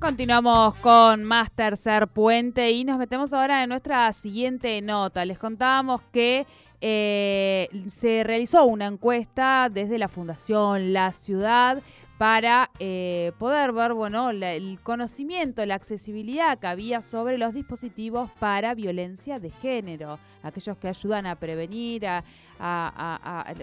[0.00, 5.26] Continuamos con más tercer puente y nos metemos ahora en nuestra siguiente nota.
[5.26, 6.46] Les contábamos que
[6.80, 11.82] eh, se realizó una encuesta desde la Fundación La Ciudad
[12.20, 18.74] para eh, poder ver bueno, el conocimiento, la accesibilidad que había sobre los dispositivos para
[18.74, 22.22] violencia de género, aquellos que ayudan a prevenir a,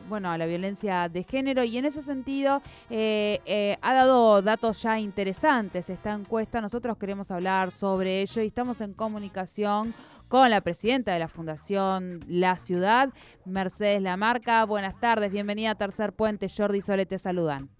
[0.09, 4.81] bueno, a la violencia de género y en ese sentido eh, eh, ha dado datos
[4.81, 6.59] ya interesantes esta encuesta.
[6.59, 9.93] Nosotros queremos hablar sobre ello y estamos en comunicación
[10.29, 13.09] con la presidenta de la Fundación La Ciudad,
[13.45, 14.65] Mercedes Lamarca.
[14.65, 16.47] Buenas tardes, bienvenida a Tercer Puente.
[16.49, 17.76] Jordi Sole te saludan.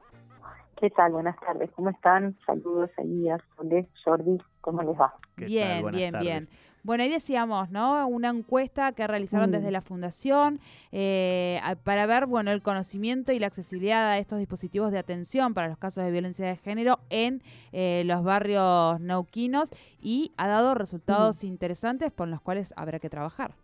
[0.79, 1.11] ¿Qué tal?
[1.11, 2.37] Buenas tardes, ¿cómo están?
[2.45, 5.15] Saludos, Elías, Jordi, ¿cómo les va?
[5.35, 6.47] Bien, bien, bien.
[6.83, 8.07] Bueno, ahí decíamos, ¿no?
[8.07, 9.73] Una encuesta que realizaron desde mm.
[9.73, 10.59] la Fundación
[10.91, 15.67] eh, para ver, bueno, el conocimiento y la accesibilidad a estos dispositivos de atención para
[15.67, 17.41] los casos de violencia de género en
[17.71, 21.47] eh, los barrios nauquinos y ha dado resultados mm.
[21.47, 23.55] interesantes con los cuales habrá que trabajar.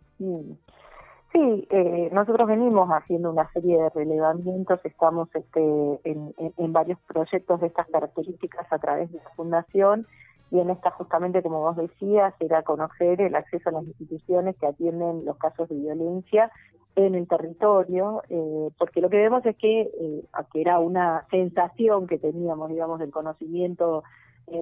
[1.34, 7.66] Sí, eh, nosotros venimos haciendo una serie de relevamientos, estamos este, en, varios proyectos de
[7.66, 10.06] estas características a través de la Fundación
[10.52, 14.68] y en esta justamente, como vos decías, era conocer el acceso a las instituciones que
[14.68, 16.52] atienden los casos de violencia
[16.94, 22.06] en el territorio, eh, porque lo que vemos es que, eh, que era una sensación
[22.06, 24.04] que teníamos, digamos, del conocimiento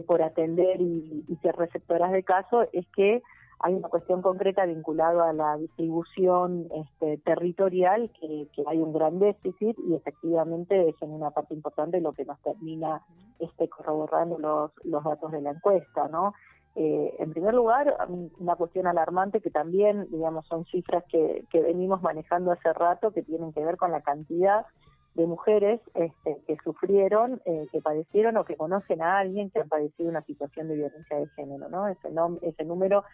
[0.06, 3.20] por atender y, y ser receptoras de casos, es que
[3.62, 9.78] hay una cuestión concreta vinculada a la distribución este, territorial que, hay un gran déficit
[9.86, 13.02] y efectivamente es en una parte importante lo que nos termina
[13.38, 16.34] este, corroborando los, los datos de la encuesta, ¿no?
[16.74, 17.96] Eh, en primer lugar,
[18.38, 23.22] una cuestión alarmante que también, digamos, son cifras que, que venimos manejando hace rato que
[23.22, 24.66] tienen que ver con la cantidad
[25.14, 29.64] de mujeres este, que sufrieron, eh, que padecieron o que conocen a alguien que ha
[29.64, 31.86] padecido una situación de violencia de género, ¿no?
[31.88, 32.08] Ese,
[32.40, 33.04] ese número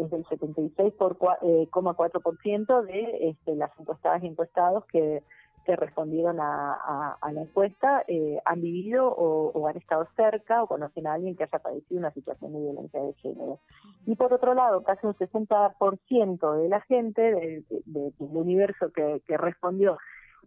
[0.00, 1.68] es del 76,4% eh,
[2.92, 5.22] de este, las encuestadas y encuestados que,
[5.70, 11.36] respondieron a, la encuesta eh, han vivido o, han estado cerca o conocen a alguien
[11.36, 13.58] que haya padecido una situación de violencia de género.
[14.06, 19.98] Y por otro lado, casi un 60% de la gente del universo que, que respondió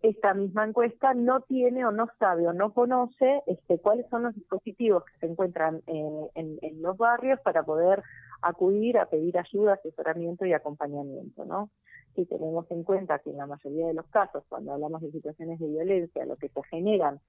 [0.02, 4.36] esta misma encuesta no tiene o no sabe o no conoce este, cuáles son los
[4.36, 8.02] dispositivos que se encuentran eh, en, los barrios para poder
[8.42, 11.70] acudir a pedir ayuda, asesoramiento y acompañamiento, ¿no?
[12.16, 15.60] Si tenemos en cuenta que en la mayoría de los casos, cuando hablamos de situaciones
[15.60, 17.20] de violencia, lo que se generan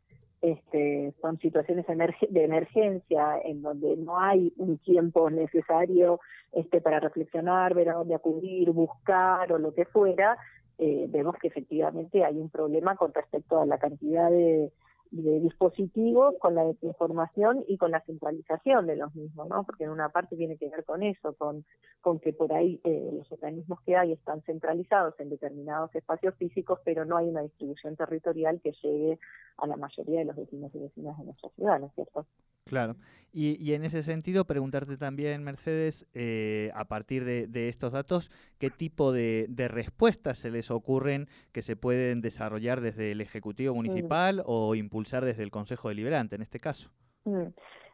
[0.41, 6.19] este, son situaciones de emergencia en donde no hay un tiempo necesario
[6.51, 10.37] este, para reflexionar, ver a dónde acudir, buscar o lo que fuera,
[10.79, 14.73] eh, vemos que efectivamente hay un problema con respecto a la cantidad de,
[15.13, 19.63] de dispositivos, con la desinformación y con la centralización de los mismos, ¿no?
[19.65, 21.65] Porque en una parte tiene que ver con eso, con,
[22.01, 26.81] con que por ahí eh, los organismos que hay están centralizados en determinados espacios físicos,
[26.85, 29.19] pero no hay una distribución territorial que llegue
[29.59, 32.27] a la mayoría de los vecinos y vecinas de nuestra ciudad, ¿no es cierto?
[32.65, 32.97] Claro.
[33.33, 38.31] Y, y en ese sentido, preguntarte también, Mercedes, eh, a partir de, de, estos datos,
[38.59, 43.75] ¿qué tipo de, de, respuestas se les ocurren que se pueden desarrollar desde el Ejecutivo
[43.75, 46.91] Municipal o impulsar desde el Consejo Deliberante en este caso?
[47.25, 47.47] Mm.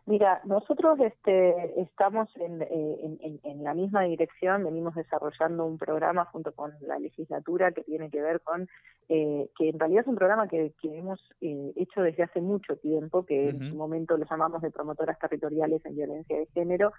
[0.08, 6.72] Mira, nosotros este, estamos eh, en, la misma dirección, venimos desarrollando un programa junto con
[6.80, 8.66] la legislatura que tiene que ver con,
[9.10, 13.26] eh, que en realidad es un programa que, hemos eh, hecho desde hace mucho tiempo,
[13.26, 16.94] que en su momento lo llamamos de promotoras territoriales en violencia de género,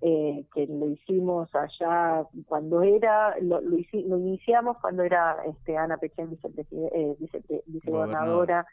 [0.00, 3.76] que lo hicimos allá cuando era, lo, lo,
[4.18, 6.30] iniciamos cuando era este, Ana Pechén,
[7.66, 8.64] vicegobernadora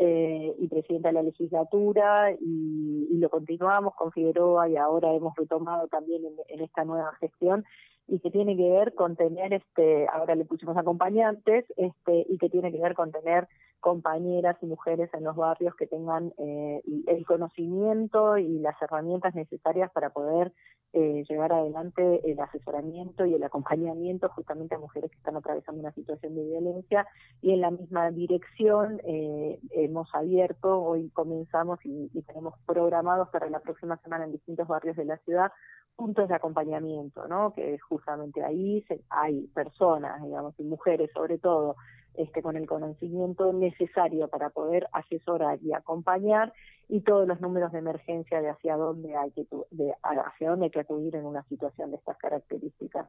[0.00, 5.88] eh, y presidenta de la legislatura y, lo continuamos con Figueroa y ahora hemos retomado
[5.88, 7.64] también en, esta nueva gestión
[8.06, 12.48] y que tiene que ver con tener este ahora le pusimos acompañantes este y que
[12.48, 13.48] tiene que ver con tener
[13.80, 19.90] compañeras y mujeres en los barrios que tengan eh, el conocimiento y las herramientas necesarias
[19.90, 20.52] para poder
[20.94, 25.92] eh, llevar adelante el asesoramiento y el acompañamiento justamente a mujeres que están atravesando una
[25.92, 27.06] situación de violencia
[27.42, 33.60] y en la misma dirección eh, hemos abierto, hoy comenzamos y, tenemos programados para la
[33.60, 35.52] próxima semana en distintos barrios de la ciudad
[35.94, 37.52] puntos de acompañamiento, ¿no?
[37.52, 41.76] Que justamente ahí hay personas, digamos, y mujeres sobre todo,
[42.18, 46.52] este, con el conocimiento necesario para poder asesorar y acompañar
[46.88, 50.70] y todos los números de emergencia de hacia dónde hay que de hacia dónde hay
[50.72, 53.06] que acudir en una situación de estas características.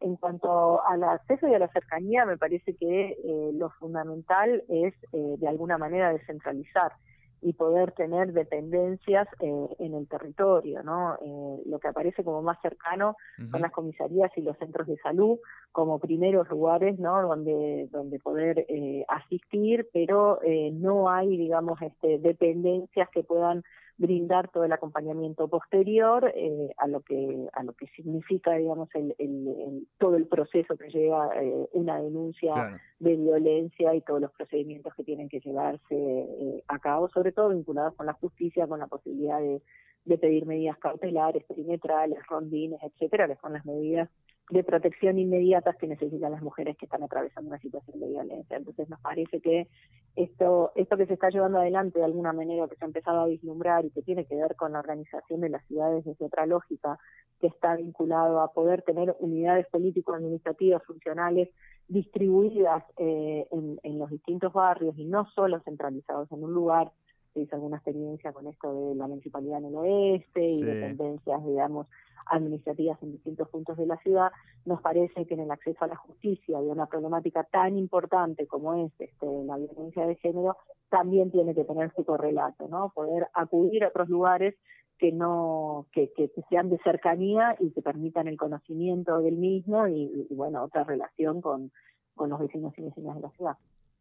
[0.00, 4.94] En cuanto al acceso y a la cercanía, me parece que eh, lo fundamental es
[5.12, 6.92] eh, de alguna manera descentralizar
[7.42, 11.14] y poder tener dependencias eh, en el territorio, ¿no?
[11.14, 13.16] Eh, lo que aparece como más cercano
[13.50, 15.38] son las comisarías y los centros de salud
[15.72, 17.22] como primeros lugares, ¿no?
[17.22, 20.40] Donde donde poder eh, asistir, pero
[20.72, 23.62] no hay, digamos, este, dependencias que puedan
[23.98, 29.14] brindar todo el acompañamiento posterior eh, a lo que a lo que significa digamos el,
[29.18, 34.94] el, todo el proceso que lleva eh, una denuncia de violencia y todos los procedimientos
[34.94, 38.86] que tienen que llevarse eh, a cabo sobre todo vinculados con la justicia con la
[38.86, 39.62] posibilidad de,
[40.04, 44.10] de pedir medidas cautelares perimetrales rondines etcétera que son las medidas
[44.50, 48.56] de protección inmediatas que necesitan las mujeres que están atravesando una situación de violencia.
[48.56, 49.68] Entonces nos parece que
[50.14, 53.26] esto, esto que se está llevando adelante de alguna manera, que se ha empezado a
[53.26, 56.98] vislumbrar y que tiene que ver con la organización de las ciudades desde otra lógica,
[57.40, 61.50] que está vinculado a poder tener unidades político-administrativas funcionales
[61.88, 66.92] distribuidas eh, en, en los distintos barrios y no solo centralizados en un lugar,
[67.34, 71.86] se hizo alguna experiencia con esto de la municipalidad en el oeste y dependencias, digamos,
[72.26, 74.30] administrativas en distintos puntos de la ciudad,
[74.64, 78.74] nos parece que en el acceso a la justicia de una problemática tan importante como
[78.74, 80.56] es este, la violencia de género,
[80.88, 82.90] también tiene que tener su correlato, ¿no?
[82.94, 84.54] Poder acudir a otros lugares
[84.98, 90.26] que no que, que, sean de cercanía y que permitan el conocimiento del mismo y,
[90.30, 91.70] y bueno otra relación con,
[92.14, 93.56] con los vecinos y vecinas de la ciudad.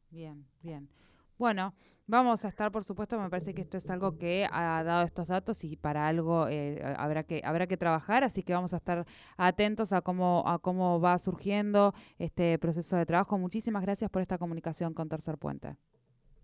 [0.10, 0.88] Bien, bien.
[1.38, 1.74] Bueno,
[2.08, 5.28] vamos a estar, por supuesto, me parece que esto es algo que ha dado estos
[5.28, 9.06] datos y para algo eh, habrá que habrá que trabajar, así que vamos a estar
[9.38, 13.38] atentos a cómo a cómo va surgiendo este proceso de trabajo.
[13.38, 15.76] Muchísimas gracias por esta comunicación con Tercer Puente.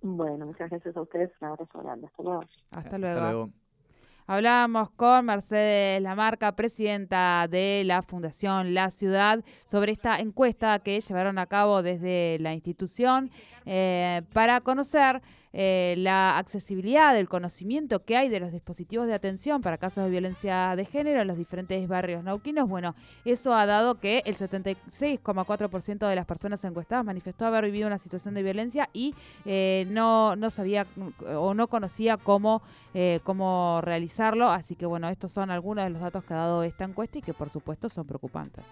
[0.01, 1.31] Bueno, muchas gracias a ustedes.
[1.41, 2.07] Un abrazo grande.
[2.07, 2.43] Hasta luego.
[2.71, 3.51] Hasta luego.
[4.27, 11.37] Hablábamos con Mercedes Lamarca, presidenta de la Fundación La Ciudad, sobre esta encuesta que llevaron
[11.37, 13.31] a cabo desde la institución
[13.65, 15.21] eh, para conocer
[15.53, 20.09] eh, la accesibilidad del conocimiento que hay de los dispositivos de atención para casos de
[20.09, 22.69] violencia de género en los diferentes barrios nauquinos.
[22.69, 22.95] Bueno,
[23.25, 28.33] eso ha dado que el 76,4% de las personas encuestadas manifestó haber vivido una situación
[28.33, 29.13] de violencia y
[29.45, 30.87] eh, no, no sabía
[31.27, 32.61] o no conocía cómo,
[32.93, 34.49] eh, cómo realizarlo.
[34.49, 37.21] Así que bueno, estos son algunos de los datos que ha dado esta encuesta y
[37.21, 38.63] que por supuesto son preocupantes.